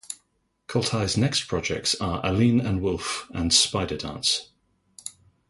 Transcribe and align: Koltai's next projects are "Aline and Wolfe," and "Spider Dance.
Koltai's 0.67 1.15
next 1.15 1.47
projects 1.47 1.93
are 2.01 2.25
"Aline 2.25 2.59
and 2.59 2.81
Wolfe," 2.81 3.27
and 3.35 3.53
"Spider 3.53 3.97
Dance. 3.97 4.49